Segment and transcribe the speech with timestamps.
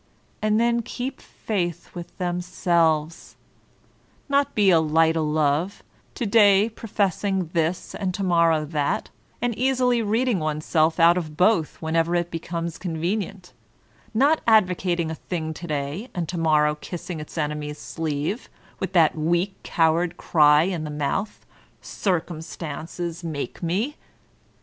[0.41, 3.37] And then keep faith with themselves I
[4.29, 5.81] Not be a light oMove,
[6.15, 9.11] to day pro fessing this and to morrow that,
[9.43, 13.53] and easily reading one self out of both whenever it becomes convenient;
[14.11, 18.49] not advocating a thing to day, and to morrow kissing its enemies' sleeve,
[18.79, 21.45] with that weak, coward cry in the mouth,
[21.83, 23.97] ''Grcumstances make me."